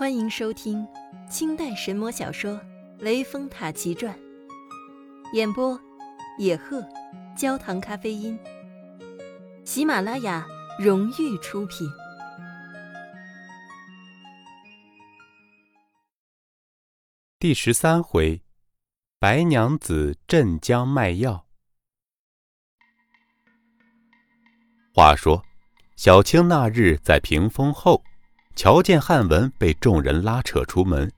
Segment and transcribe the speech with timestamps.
[0.00, 0.88] 欢迎收听
[1.28, 2.52] 清代神魔小说
[3.00, 4.18] 《雷峰塔奇传》，
[5.34, 5.78] 演播：
[6.38, 6.82] 野鹤，
[7.36, 8.38] 焦糖咖啡因，
[9.62, 11.86] 喜马拉雅荣誉出品。
[17.38, 18.40] 第十三回，
[19.18, 21.44] 白娘子镇江卖药。
[24.94, 25.44] 话说，
[25.94, 28.02] 小青那日在屏风后。
[28.56, 31.10] 瞧见汉文被众人拉扯出门，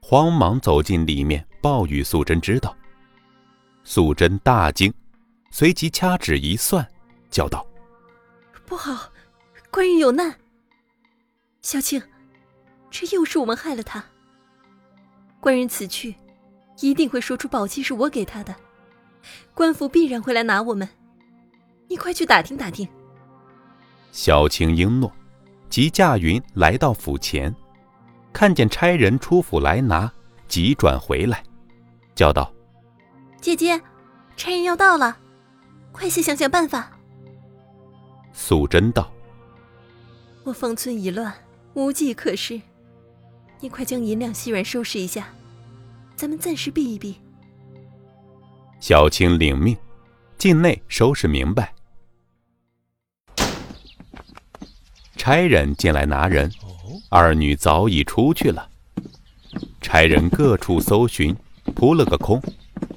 [0.00, 2.76] 慌忙走进里面报与素贞知道。
[3.84, 4.92] 素贞大惊，
[5.50, 6.86] 随即掐指一算，
[7.30, 7.64] 叫道
[8.66, 9.10] ：“不好，
[9.70, 10.34] 官人有难！
[11.60, 12.02] 小青，
[12.90, 14.04] 这又是我们害了他。
[15.40, 16.14] 官人此去，
[16.80, 18.54] 一定会说出宝器是我给他的，
[19.54, 20.88] 官府必然会来拿我们。
[21.88, 22.88] 你快去打听打听。”
[24.10, 25.12] 小青应诺。
[25.72, 27.50] 即驾云来到府前，
[28.30, 30.12] 看见差人出府来拿，
[30.46, 31.42] 急转回来，
[32.14, 32.52] 叫道
[33.40, 33.80] ：“姐姐，
[34.36, 35.16] 差人要到了，
[35.90, 36.92] 快些想想办法。”
[38.34, 39.10] 素贞道
[40.44, 41.32] ：“我方寸已乱，
[41.72, 42.60] 无计可施，
[43.58, 45.28] 你快将银两细软收拾一下，
[46.14, 47.16] 咱们暂时避一避。”
[48.78, 49.74] 小青领命，
[50.36, 51.74] 境内收拾明白。
[55.22, 56.50] 差人进来拿人，
[57.08, 58.68] 二女早已出去了。
[59.80, 61.32] 差人各处搜寻，
[61.76, 62.42] 扑了个空，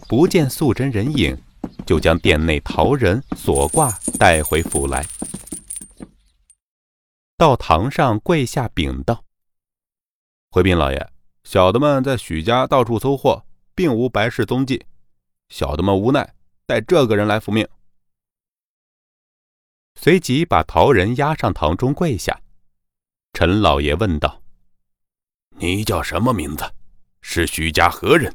[0.08, 1.38] 不见素贞人影，
[1.86, 5.06] 就将店内陶人锁挂带回府来。
[7.38, 9.23] 到堂上跪下禀道
[10.50, 11.08] ：“回禀老爷，
[11.44, 13.45] 小的们在许家到处搜获，
[13.76, 14.84] 并无白氏踪迹。
[15.50, 16.34] 小的们无奈，
[16.66, 17.67] 带这个人来复命。”
[20.06, 22.39] 随即把陶人押上堂中跪下，
[23.34, 24.44] 陈老爷问道
[25.58, 26.64] ：“你叫什么名字？
[27.22, 28.31] 是许家何人？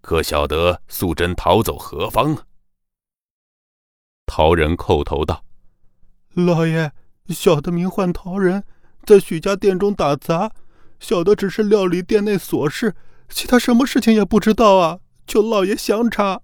[0.00, 2.46] 可晓得素贞逃走何方？”啊？
[4.24, 5.44] 陶人叩头道
[6.32, 6.90] ：“老爷，
[7.28, 8.64] 小的名唤陶人，
[9.04, 10.50] 在许家店中打杂，
[10.98, 12.94] 小的只是料理店内琐事，
[13.28, 15.00] 其他什么事情也不知道啊！
[15.26, 16.40] 求老爷详查。”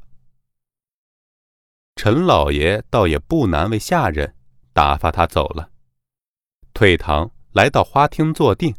[1.97, 4.35] 陈老爷倒也不难为下人，
[4.73, 5.71] 打发他走了。
[6.73, 8.75] 退堂来到花厅坐定，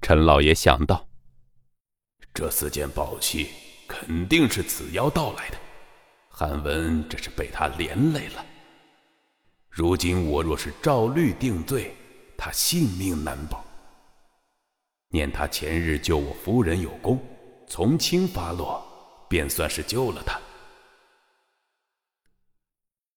[0.00, 1.08] 陈老爷想到：
[2.32, 3.50] 这四件宝器
[3.88, 5.58] 肯定是此妖盗来的，
[6.28, 8.46] 韩文这是被他连累了。
[9.68, 11.94] 如今我若是照律定罪，
[12.36, 13.64] 他性命难保。
[15.10, 17.18] 念他前日救我夫人有功，
[17.66, 18.84] 从轻发落，
[19.28, 20.38] 便算是救了他。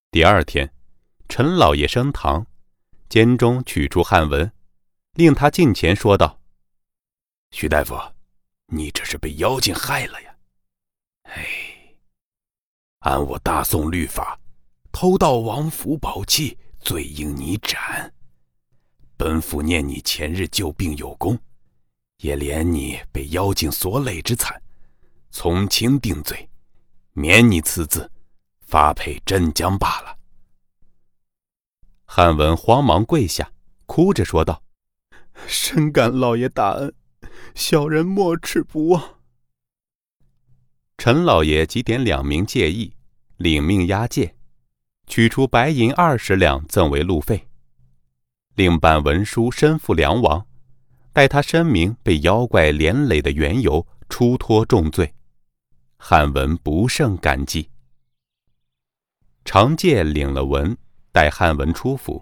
[0.09, 0.72] 第二天，
[1.34, 2.46] 陈老爷升堂，
[3.08, 4.52] 监中取出汉文，
[5.14, 6.42] 令他近前说道
[7.56, 7.96] ：“徐大夫，
[8.66, 10.36] 你这是被妖精害了呀！
[11.24, 11.47] 哎，
[13.00, 14.38] 按我大宋律法，
[14.92, 18.13] 偷盗王府宝器，罪应你斩。
[19.16, 21.40] 本府念你前日救病有功，
[22.18, 24.62] 也怜你被妖精所累之惨，
[25.30, 26.50] 从轻定罪，
[27.13, 28.12] 免你赐字。”
[28.68, 30.18] 发配镇江罢了。
[32.14, 33.54] 汉文慌忙跪下，
[33.86, 34.64] 哭着说道
[35.48, 36.94] ：“深感老爷大恩，
[37.56, 39.22] 小人没齿不忘。”
[41.00, 42.98] 陈老爷即点两名介役，
[43.38, 44.36] 领命押解，
[45.08, 47.48] 取出白银二十两赠为路费，
[48.56, 50.46] 另办文书申付梁王，
[51.14, 55.14] 待他申明被妖怪连累的缘由，出脱重罪。
[55.96, 57.70] 汉文不胜感激。
[59.46, 60.78] 长介领了文，
[61.12, 62.22] 带汉文出府。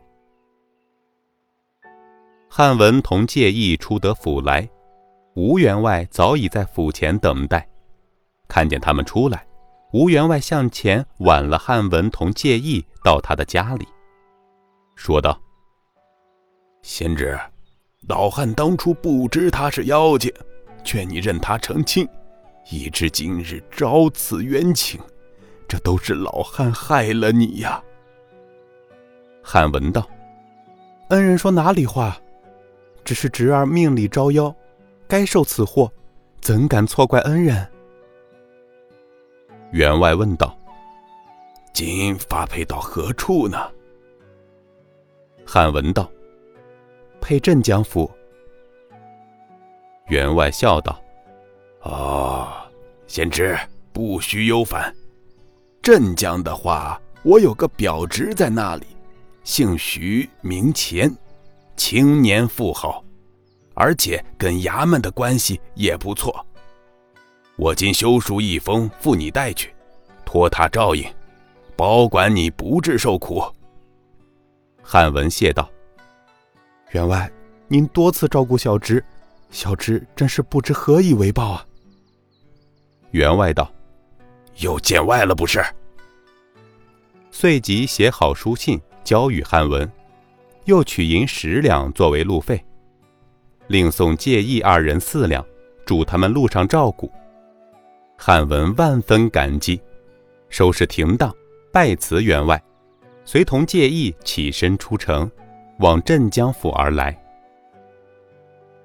[2.50, 4.68] 汉文同介意出得府来，
[5.36, 7.68] 吴员外早已在府前等待。
[8.48, 9.46] 看见他们出来，
[9.94, 13.88] 吴员外向前挽了汉文同介意到他的家里，
[14.96, 15.40] 说道
[16.82, 17.40] ：“贤侄，
[18.08, 20.34] 老汉当初不知他是妖精，
[20.84, 22.08] 劝你认他成亲，
[22.72, 25.00] 以至今日招此冤情。”
[25.70, 27.84] 这都是老汉害了你呀！
[29.42, 30.08] 汉文道
[31.10, 32.18] ：“恩人说哪里话？
[33.04, 34.54] 只是侄儿命里招妖，
[35.08, 35.92] 该受此祸，
[36.42, 37.68] 怎敢错怪恩人？”
[39.72, 40.56] 员外问道
[41.74, 43.58] ：“今发配到何处呢？”
[45.46, 46.10] 汉文道
[47.20, 48.10] ：“配镇江府。”
[50.10, 51.00] 员外笑道
[51.82, 52.48] ：“哦，
[53.08, 53.58] 贤侄
[53.92, 54.94] 不须忧烦。”
[55.82, 58.86] 镇江的话，我有个表侄在那里，
[59.50, 61.12] 姓徐名钱，
[61.76, 63.04] 青年富豪，
[63.74, 66.46] 而且跟衙门的关系也不错。
[67.56, 69.74] 我今修书一封，付你带去，
[70.24, 71.04] 托他照应，
[71.76, 73.44] 保管你不致受苦。”
[74.86, 75.68] 汉文谢道
[76.94, 77.28] ：“员外，
[77.68, 79.04] 您多次照顾小侄，
[79.50, 81.66] 小侄真是不知何以为报啊。”
[83.10, 83.74] 员外道
[84.62, 85.60] ：“又见外了不是？”
[87.32, 88.80] 遂即写好书信
[89.10, 89.92] 交与汉文，
[90.66, 92.64] 又取银十两作为路费，
[93.66, 95.44] 另送介意二人四两，
[95.84, 97.12] 祝他们路上照顾。
[98.16, 99.82] 汉文万分感激，
[100.50, 101.36] 收拾停当，
[101.74, 102.62] 拜辞员外，
[103.26, 105.28] 随同介意起身出城，
[105.80, 107.20] 往镇江府而来。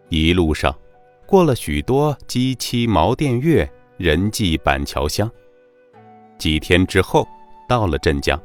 [0.08, 0.74] 一路上，
[1.26, 5.30] 过了许多鸡栖茅店月，人迹板桥乡。
[6.38, 7.28] 几天之后。
[7.66, 8.38] 到了镇江，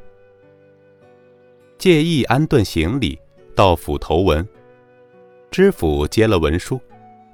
[1.79, 3.17] 介意安顿行李，
[3.55, 4.45] 到府投文。
[5.49, 6.77] 知府接了文书，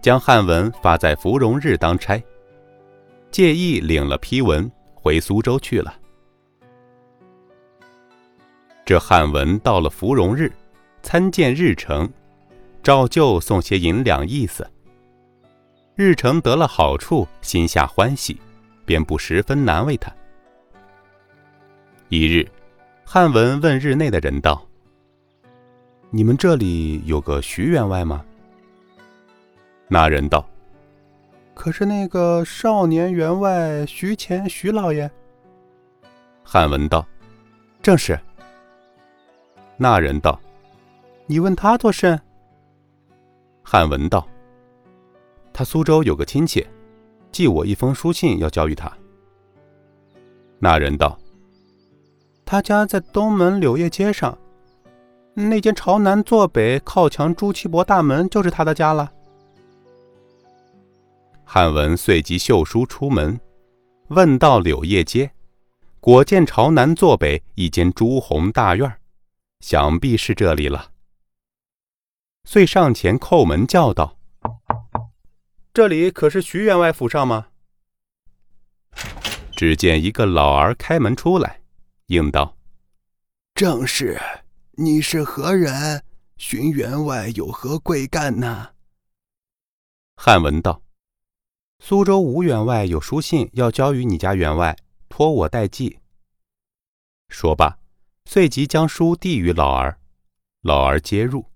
[0.04, 2.24] 将汉文发在芙蓉日当差。
[3.32, 5.96] 介意领了批文，回苏州去了。
[8.86, 10.54] 这汉文到了芙蓉日，
[11.02, 12.08] 参见日程，
[12.84, 14.70] 照旧送些银两意思。
[15.96, 18.40] 日程得了好处，心下欢喜，
[18.86, 20.14] 便不十分难为他。
[22.10, 22.48] 一日，
[23.08, 24.62] 汉文问日内的人道
[26.10, 28.26] ：“你们这里有个徐员外吗？”
[29.88, 30.46] 那人道
[31.54, 35.10] ：“可是那个少年员外徐乾徐老爷。”
[36.44, 37.08] 汉文道
[37.82, 38.20] ：“正是。”
[39.78, 40.38] 那人道
[41.28, 42.20] ：“你问他做甚？”
[43.64, 44.28] 汉文道
[45.54, 46.66] ：“他苏州有个亲戚，
[47.32, 48.92] 寄我一封书信要交与他。”
[50.60, 51.18] 那人道。
[52.46, 54.38] 他家在东门柳叶街上，
[55.34, 59.12] 那间朝南坐北靠墙朱漆箔大门就是他的家了。
[61.44, 63.40] 汉文随即秀书出门，
[64.10, 65.32] 问到柳叶街，
[66.00, 68.96] 果见朝南坐北一间朱红大院，
[69.62, 70.92] 想必是这里了。
[72.44, 74.18] 遂上前叩门叫道
[75.74, 77.48] ：“这里可是徐员外府上吗？”
[79.58, 81.62] 只见一个老儿开门出来。
[82.08, 82.56] 应道
[83.56, 84.20] ：“正是，
[84.74, 86.04] 你是何人？
[86.38, 88.74] 寻员外有何贵干呢？”
[90.16, 90.84] 汉文道
[91.80, 94.78] ：“苏州吴员外有书信要交与你家员外，
[95.10, 95.98] 托我代寄。”
[97.30, 97.80] 说罢，
[98.26, 100.00] 遂即将书递与老儿，
[100.62, 101.50] 老儿接入。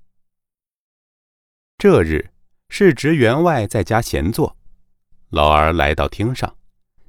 [1.78, 2.31] 这日
[2.69, 4.57] 是值员外在家闲坐，
[5.30, 6.57] 老儿来到厅上，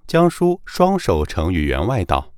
[0.06, 2.29] 将书双手呈与员外道。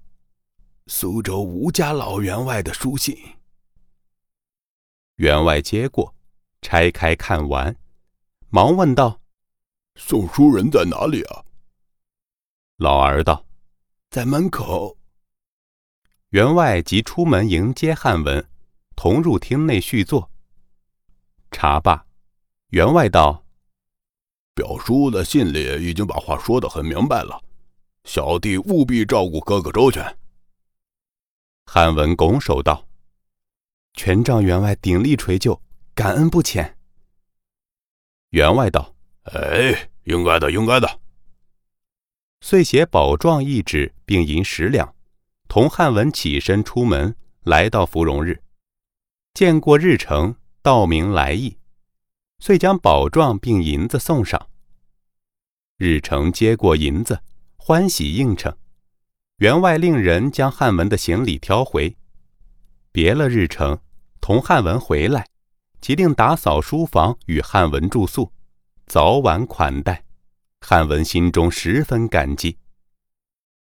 [0.89, 3.17] 苏州吴家老员外的书信，
[5.17, 6.13] 员外接过，
[6.61, 7.75] 拆开看完，
[8.49, 9.21] 忙问道
[9.95, 11.45] ：“送书人在哪里啊？”
[12.79, 13.47] 老儿道
[14.11, 14.99] ：“在门口。”
[16.31, 18.45] 员外即出门迎接汉文，
[18.97, 20.29] 同入厅内叙坐。
[21.53, 22.05] 茶罢，
[22.71, 23.45] 员外道
[24.53, 27.41] ：“表叔的信里已经把话说得很明白了，
[28.05, 30.05] 小弟务必照顾哥哥周全。”
[31.75, 32.87] 汉文拱手道
[33.97, 35.59] ：“全仗员外鼎力垂救，
[35.95, 36.77] 感恩不浅。”
[38.29, 38.95] 员外道
[39.33, 41.01] ：“哎，应该的，应该的。”
[42.43, 44.95] 遂写保状一纸，并银十两，
[45.49, 48.43] 同汉文起身出门，来到芙蓉日，
[49.33, 51.57] 见过日程，道明来意，
[52.39, 54.51] 遂将保状并银子送上。
[55.79, 57.23] 日程接过银子，
[57.57, 58.55] 欢喜应承。
[59.43, 61.97] 员外令人将汉文的行李挑回，
[62.93, 63.77] 别了日程，
[64.21, 65.27] 同汉文回来，
[65.81, 68.31] 即令打扫书房与汉文住宿，
[68.87, 70.05] 早晚款待。
[70.61, 72.57] 汉文心中十分感激。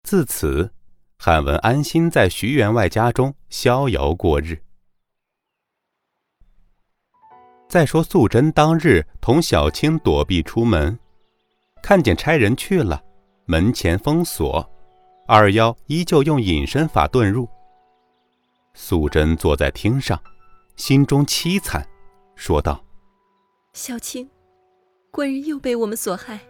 [0.02, 0.68] 自此，
[1.16, 4.60] 汉文安心在徐员外家中逍遥过日。
[7.68, 10.98] 再说素贞当日同小青躲避出门，
[11.80, 13.00] 看见差人去了，
[13.44, 14.68] 门前封锁。
[15.30, 17.46] 二妖依旧用隐身法遁入。
[18.72, 20.18] 素贞坐在厅上，
[20.76, 21.86] 心中凄惨，
[22.34, 22.82] 说道
[23.74, 24.26] ：“小青，
[25.10, 26.40] 官人又被我们所害，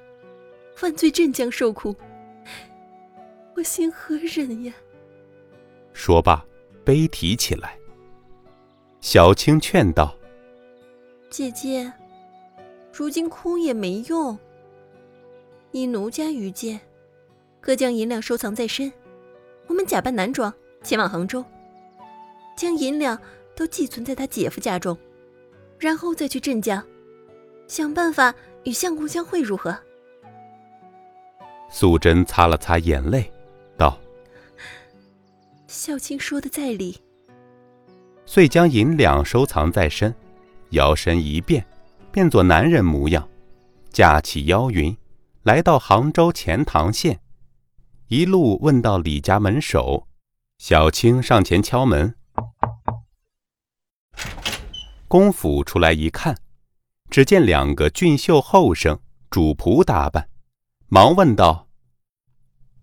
[0.80, 1.92] 万罪镇江受苦，
[3.56, 4.72] 我心何忍呀？”
[5.92, 6.46] 说罢，
[6.84, 7.76] 悲啼起来。
[9.00, 10.14] 小青劝道
[11.28, 11.92] ：“姐姐，
[12.92, 14.38] 如今哭也没用，
[15.72, 16.80] 依奴家愚见。”
[17.60, 18.90] 各将银两收藏在身，
[19.66, 21.44] 我们假扮男装前往杭州，
[22.56, 23.18] 将银两
[23.54, 24.96] 都寄存在他姐夫家中，
[25.78, 26.82] 然后再去镇江。
[27.66, 28.34] 想办法
[28.64, 29.76] 与相公相会如何？
[31.70, 33.30] 素贞擦了擦眼泪，
[33.76, 33.98] 道
[35.68, 36.98] ：“孝卿说的在理。”
[38.24, 40.14] 遂将银两收藏在身，
[40.70, 41.66] 摇身一变，
[42.10, 43.28] 变作男人模样，
[43.90, 44.96] 架起腰云，
[45.42, 47.20] 来到杭州钱塘县，
[48.08, 50.08] 一路问到李家门首，
[50.56, 52.16] 小青上前敲门。
[55.06, 56.40] 公府出来一看，
[57.10, 58.98] 只见两个俊秀后生，
[59.28, 60.30] 主仆打扮，
[60.86, 61.68] 忙问道：“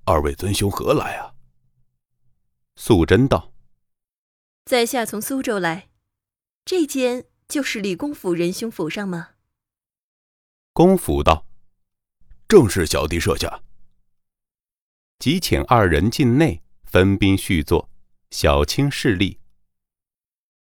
[0.06, 1.34] 二位尊兄何来啊？”
[2.78, 3.52] 素贞道
[4.66, 5.90] ：“在下从苏州来，
[6.64, 9.30] 这间就是李公府仁兄府上吗？”
[10.72, 11.48] 公府道
[12.48, 13.64] ：“正是小弟设下。”
[15.26, 17.90] 即请二人进内，分宾叙坐，
[18.30, 19.40] 小青侍立。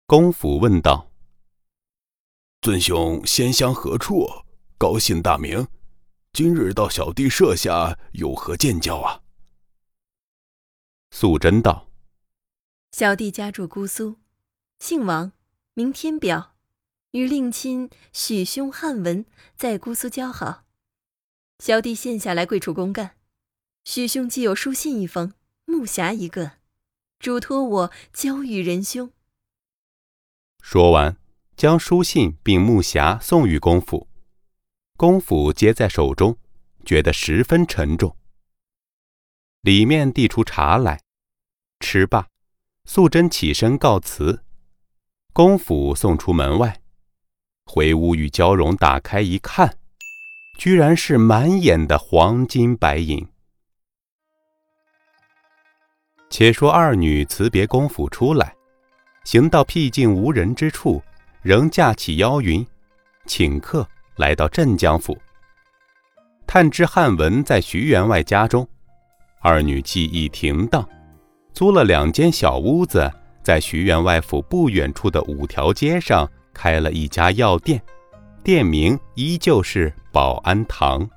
[0.05, 1.11] 公府问道。
[2.61, 4.25] 尊兄仙乡何处？
[4.77, 5.67] 高姓大名？
[6.31, 9.23] 今日到小弟舍下，有何见教啊？
[11.11, 11.89] 素贞道
[12.95, 14.19] ：“小弟家住姑苏，
[14.79, 15.33] 姓王，
[15.73, 16.55] 名天表，
[17.11, 19.25] 与令亲许兄汉文
[19.57, 20.63] 在姑苏交好。
[21.59, 23.17] 小弟现下来贵处公干，
[23.85, 25.31] 许兄既有书信一封，
[25.65, 26.53] 木匣一个，
[27.19, 29.11] 嘱托我交与仁兄。”
[30.61, 31.15] 说完。
[31.57, 34.09] 将书信并木匣送与公府，
[34.97, 36.37] 公府接在手中，
[36.83, 38.17] 觉得十分沉重。
[39.61, 40.99] 里面递出茶来，
[41.79, 42.27] 吃罢，
[42.83, 44.43] 素贞起身告辞，
[45.31, 46.81] 公府送出门外，
[47.63, 49.77] 回屋与娇容打开一看，
[50.59, 53.25] 居然是满眼的黄金白银。
[56.29, 58.53] 且说二女辞别公府出来，
[59.23, 61.01] 行到僻静无人之处。
[61.41, 62.65] 仍架起妖云，
[63.27, 65.15] 请客来到镇江府。
[66.47, 68.67] 探知汉文在徐员外家中，
[69.41, 70.83] 二女记忆停当，
[71.53, 73.11] 租了两间小屋子，
[73.43, 77.79] 在徐员外府不远处的五条街上开了一家药店，
[78.43, 81.07] 店名依旧是保安堂。